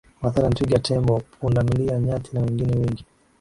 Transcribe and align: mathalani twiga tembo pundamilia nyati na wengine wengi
mathalani 0.21 0.55
twiga 0.55 0.79
tembo 0.79 1.21
pundamilia 1.39 1.99
nyati 1.99 2.29
na 2.33 2.41
wengine 2.41 2.73
wengi 2.77 3.05